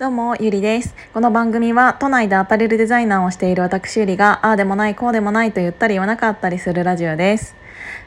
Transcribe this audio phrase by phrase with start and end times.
[0.00, 0.94] どうも、ゆりです。
[1.12, 7.54] この番組は都内でアパレルデザイナーをしている私ゆりが、ああでもない、こうでもないと言ったり言わなかったりするラジオです。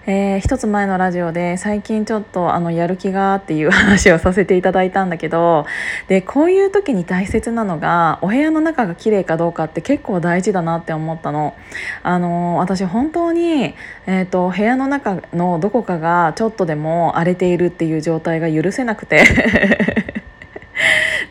[0.08, 5.66] えー、一つ前のラジオで最近ちょっとあのやる気がっていう話をさせていただいたんだけど
[6.08, 11.56] でこういう時に大切なのがお部屋の中が綺麗かどうかって結構大事だなって思ったの。
[12.02, 13.76] あの私本当に、
[14.06, 20.23] えーと、部屋の中のどこかがちょっとでも荒れているっていう状態が許せなくて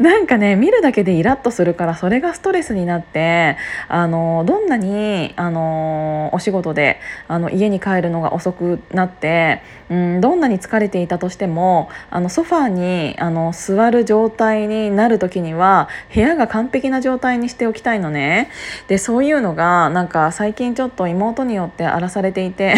[0.02, 18.50] なんかね見るだけでイラッとするからそれがストレスになってあのどんなにあのお仕事であの家に帰るのが遅くなって、うん、どんなに疲れていたとしてもあのソファーにあの座る状態になる時には部屋が完璧な状態にしておきたいのね。
[18.88, 22.74] でそういうのがなんか最近ちょっと妹によって荒らされていて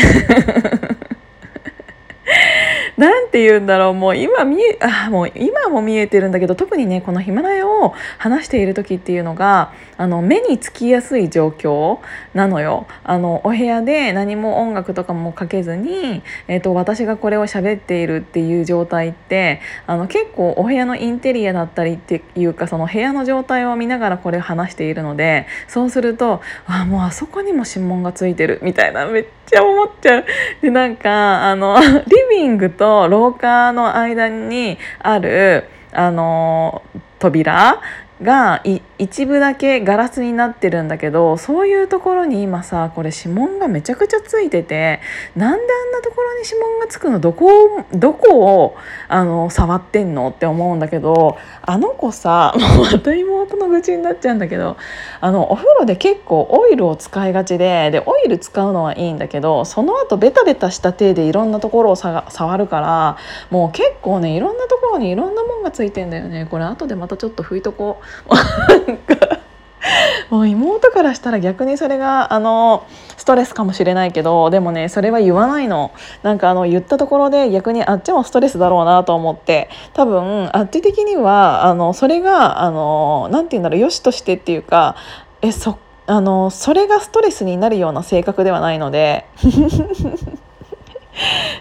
[2.98, 11.98] なん て言うんだろうもう今見えあもう今も見えてるんだけど特にねこのヒマラヤを話している時っていうのがあの目につきやすい状況
[12.32, 30.24] なのよあのお部屋で何も音楽とかもかけずに、えーと、私がこれを喋っているっていう状態ってあの結構お部屋のインテリアだったりっていうかその部屋の状態を見ながらこれを話しているのでそうするとあもうあそこにも指紋がついてるみたいなめっちゃ思っちゃう。
[30.62, 36.82] でなんかあの リビングと廊下の間にあるあの
[37.18, 37.80] 扉
[38.22, 38.62] が
[38.98, 45.00] 一部だけガラスになってるんだけどそういうところに今さこれ指紋がめちゃくちゃついてて
[45.34, 47.18] なんであんなところに指紋がつくの？
[47.18, 48.76] どこどこを
[49.08, 54.76] あの触ってんのって思うんだけどあの子さ もうまた妹の愚痴になっちゃうんだけど
[55.20, 63.16] あのお風呂で結構オイルを使いがちででオイル使うのはいいんだけどその後ベタベタした手でいろんなところをさ触るから
[63.50, 68.03] もう結構ねいろんなところにいろんなもんがついてんだよねこれ後でまたちょっと拭いとこう。
[70.30, 72.84] もう妹からしたら逆にそれがあの
[73.16, 75.92] ストレスかもしれないけどでもねそれは言わないの。
[76.22, 79.68] なんかあの言ったところで逆にあっちもストレスだろうなと思って。
[79.92, 84.96] 多分あっち的にはあのそれがあのなて言うんだろうよしとしてっていうか
[85.42, 89.26] えそあのそれがストレスになるような性格ではないので。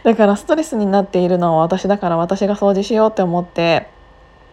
[0.03, 3.87] だからストレスになっているのは私だから私が掃除しようって思って。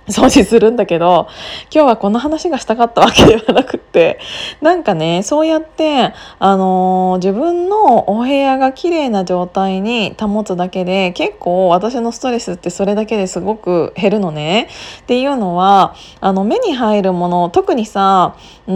[0.09, 1.28] 掃除するんだけど
[1.72, 4.19] 今日はこの話がしたかったわけではなくって
[4.61, 14.69] なんかねそうやって、あのー、自分のお部屋が綺麗な状態に保つだけで結構私のストレスってそれだけですごく減るのね。
[15.03, 18.75] っていうのはあの目に入るもの特にさうー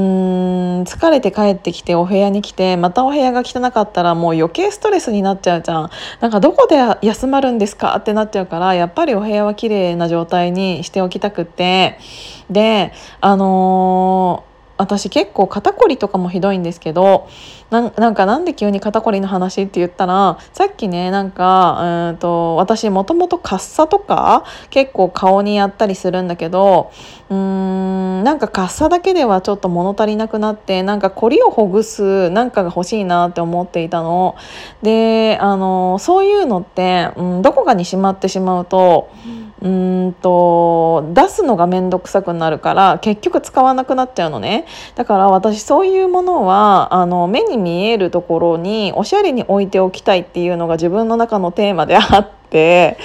[0.80, 5.90] ん疲れて帰ってきてお部屋に来てまたお部屋が汚かったらもう余計ストレスになっちゃうじゃん。
[6.20, 7.96] なんかどこで休まるんですか？
[7.96, 11.98] ってなっちゃうからやっぱりお部屋は綺麗な状態にしておきたくて
[12.50, 17.28] であのー私結構肩こりとかもひどいんですけど
[17.70, 26.92] なんかなんで急に肩こりの話って言ったらさっきねなんかうんと私もともとカッサとか結構顔にやったりするんだけど
[27.30, 34.36] うーんなんかカッサだけではちょっと物足りなくなってなんかこりをほぐすなんかが欲しいなって思っていたの。
[34.82, 39.10] であのそういうのって、うん、どこかにしまってしまうと。
[39.26, 44.66] うんうんと出すのが面倒くさくなるから結局使わなくなっちゃうのね。
[44.94, 52.96] だから私そういうものはあの目に見えるところにおしゃれに置いておきたいっていうのが自分の中のテーマであってで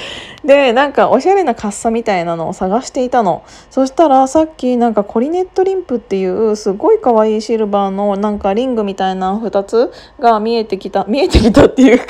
[0.74, 3.44] なんかおしゃれなカッサみたいなのを探していたの。
[3.70, 12.06] そしたらさっきなんかコリネットリンプっていうすごい可愛いシルバーのなんかリングみたいな2つが見えてきた見えてきたっていうか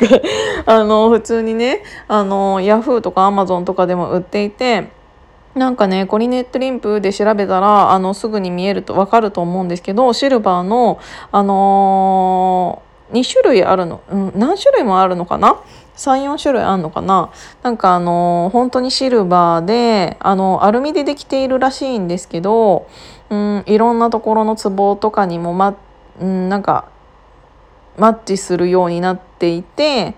[0.65, 4.89] あの普通にねあのヤフーとかアマゾンとかでも売っていて
[5.55, 10.99] なんかねコリネットリンプで調べたらあのすぐに見えると分かると思うんですけどシルバーの、
[11.31, 15.59] あのー、2種類あるの、うん、何種類もあるのかな
[15.97, 17.31] ？34種類あるのかな？
[17.63, 22.87] なんかあの本当にシルバーであのアルミでできているらしいんですけど、
[23.29, 25.75] うん、いろんなところの壺とかにも、ま
[26.21, 26.89] うん、なんか
[27.97, 30.15] マッチするようになっていて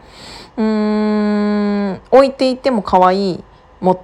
[0.57, 3.43] うーん置いていても可愛い
[3.79, 4.03] モ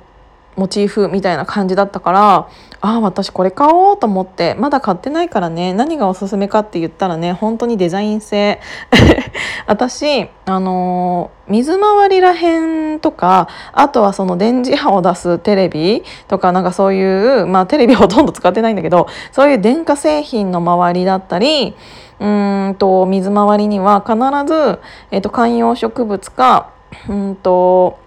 [0.57, 2.49] モチーフみたいな感じだったから
[2.81, 8.59] ああ私これ買おうと思ってまだ買ってないからね何がおすすめかって言ったらね本当にデザイン性。
[9.67, 21.75] 私あのー、水回りらへんとかあとはその電磁波を出すテレビとかなんかそういうまあテレビほとんど使ってないんだけどそういう電化製品の周りだったり
[22.19, 24.15] うんと水回りには必
[24.47, 24.79] ず、
[25.11, 26.71] えーと、観葉植物か
[27.09, 27.99] うんと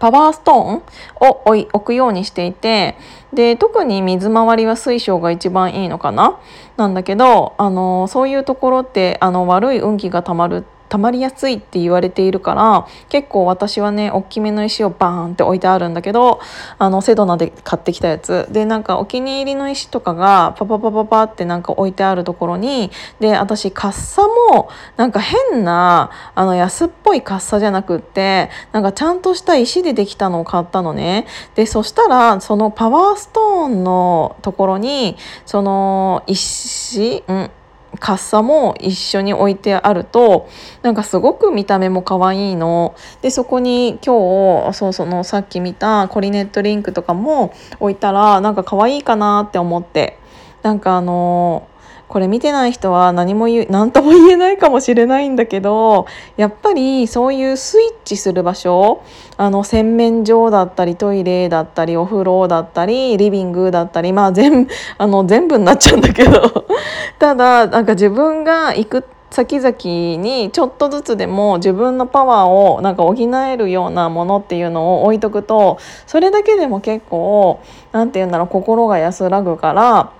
[0.00, 0.82] パワーストーン
[1.20, 2.96] を置置くようにしていて
[3.32, 6.38] で特に水回りは水晶が一番いいのかな？
[6.76, 16.40] なんだけどあのそういうところってあの悪い運気がたまる溜まりやすいって言われているから結構私はね大きめの石をバーンって置いてあるんだけど
[16.78, 18.48] あのセドナで買ってきたやつ。
[18.50, 22.90] でなんかお気に入りの石とかがパパパパパってなんか置いてあるところに
[23.20, 24.22] で私カッサ
[24.52, 31.26] もなんか変なあの安っぽいカッサじゃなくってなんかちゃんとした石でできたのを買ったのね。
[31.54, 35.16] でそしたらそのパワーストーンのところに
[35.46, 37.50] その石うん？
[37.98, 40.48] カッサも一緒に置いてあると
[40.82, 42.94] なんかすごく見た目も可愛いの。
[43.22, 50.18] でそこに今日そうそのさっき見たコリネットリンクとかも置いたらなんか可愛いかなって思って。
[50.62, 51.66] なんかあの
[52.10, 59.04] これ見てない人は何も言う何とも言えないかもしれないんだけどやっぱりそういうスイッチする場所
[59.36, 64.66] あの洗面所だったりトイレだったりお風呂だったりリビングだったりまあ全
[64.98, 66.66] あの全部になっちゃうんだけど
[67.20, 75.78] ただなんか自分が行く先々にちょっとずつでも自分のパワーをなんか補えるようなものっていうのを置いとくと
[76.08, 77.60] それだけでも結構
[77.92, 80.12] 何て言うんだろう心が安らぐから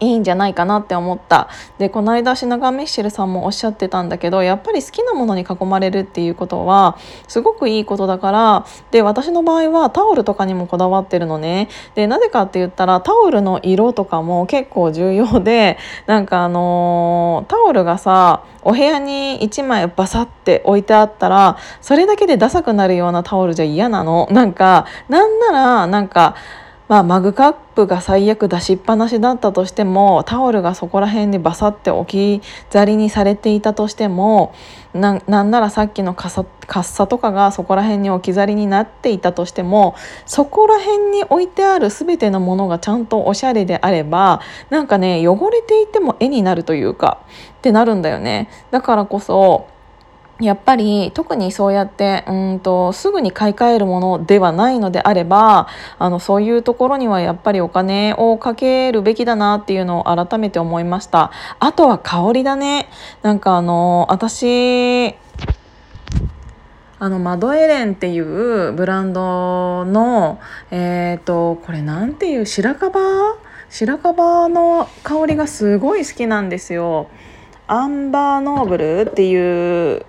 [0.00, 1.48] いいんじゃないかなって思った。
[1.78, 6.98] でこの間シナガン・ミッシェルさんもおっしゃってたんだけどやっぱり好きなものに囲まれるっていうことは
[7.28, 11.68] すごくいいことだからで私の場合はタオルとかにもこだわってるのね。
[11.94, 24.28] でなぜかって言ったらタオルの色とかも結構重要でなんかあのー、タオルがさお部屋に1枚バサって置いてあったらそれだけでダサくなるようなタオルじゃ嫌なの。
[24.30, 26.34] なんかなんならなんか
[26.88, 34.54] まあ、マグカップが最悪出しっぱなしだったとしてもタオルがそこら辺にバサって置き去りにされていたとしても
[34.94, 39.96] ななんならさっきのカッカッサとかがそこら辺に置き去りになっていたとしても
[40.26, 44.40] そこら辺に置いてある全てのものがちゃんとおしゃれであれば
[44.70, 47.20] なんかね汚れていても絵になるというか
[47.58, 48.48] ってなるんだよね。
[48.70, 49.66] だからこそ
[50.40, 55.66] やっぱり特にそうやってうんとすぐに買い替えるものではないのであれば
[55.98, 61.30] あのそういうところにはやっぱりお金をかけるべきだなっていうのを改めて思いました。
[61.58, 62.90] あとは香りだね。
[63.22, 65.14] なんかあの私
[66.98, 70.38] あのマドエレンっていうブランドの
[70.70, 73.36] えっ、ー、とこれなんていう白樺？
[73.70, 77.08] 白樺の香りがすごい好きなんですよ。
[77.66, 80.06] アンバーノーブルっていう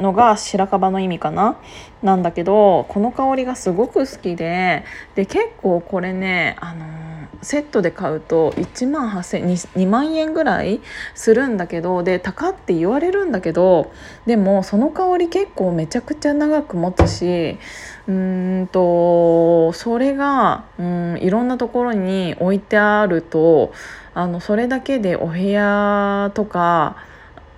[0.00, 1.56] のが白樺の意味かな？
[2.02, 4.84] なんだけどこの香りがすごく好きで
[5.14, 7.02] で結構これねあの
[7.42, 10.80] セットで買うと1万8000 2万円ぐらい
[11.14, 13.92] するんだけどで高って言われるんだけど
[14.26, 17.58] でもその香り結構めちゃくちゃ長く持つし
[18.06, 23.72] うんとそれがうんいろんなところに置いてあると
[24.14, 26.96] あのそれだけでお部屋とか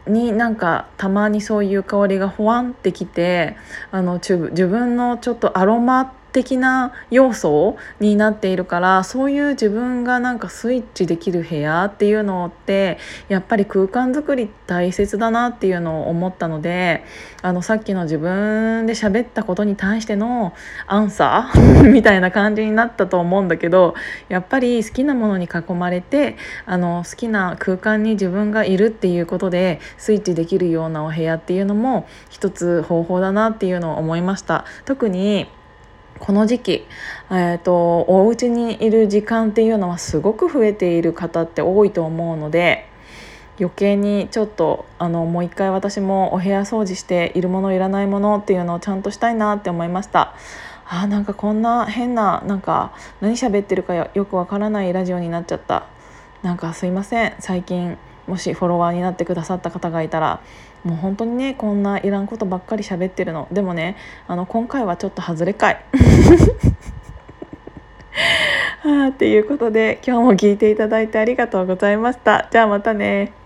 [0.07, 3.57] になんかたまにそういう香りがほわんってきて
[3.91, 4.37] あの自
[4.67, 12.99] 分のちょっとアロマ的な要素になっているからそういう自分がなんかスイッチできる部屋っていうのって
[13.29, 17.05] やっぱり空間づくり大切だなっていうのを思ったので
[17.41, 20.55] あのさっきの自分で喋ったことに対しての
[20.89, 23.95] アンサー みたいな感じになったと思うんだけど
[24.29, 26.37] やっぱり好きなものに囲まれて
[26.67, 34.65] あの好きな空間に自分がいるっていうことでスイッチできるようなお部屋っていうのも一つ方法だなっていうのを思いました。
[34.85, 35.47] 特に
[36.19, 36.87] この時期、
[37.31, 42.87] えーと、お家にいる時間っていうのはすごく増えている方って多いと思うので
[43.59, 50.35] 余計にちょっとあのもう一回私もお部屋掃除しているものいらないものっていうのをちゃんとしたいなって思いました。
[50.87, 55.87] あなんかこんな変ななんか何喋ってるかよくわからないラジオになっちゃった
[56.43, 60.41] なんかすいません最近もしフォロワーになってくださった方がいたら
[60.83, 65.85] もう本当にねこんないらんことばっかり喋ってるのでもねあの今回はちょっと外れかい。
[68.83, 72.49] は あ、っていうことで今日も聞いていただいてありがとうございました。
[72.51, 73.44] じゃあまたね。